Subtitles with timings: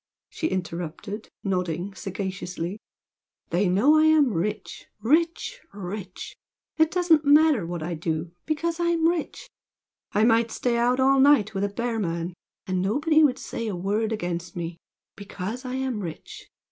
[0.31, 2.79] she interrupted, nodding sagaciously
[3.51, 6.35] "They know I am rich rich rich!
[6.77, 9.47] It doesn't matter what I do, because I am rich!
[10.11, 12.33] I might stay out all night with a bear man,
[12.65, 14.79] and nobody would say a word against me,
[15.15, 16.49] because I am rich!